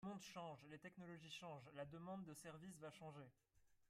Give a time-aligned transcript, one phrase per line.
[0.03, 3.29] Le monde change, les technologies changent, la demande de services va changer.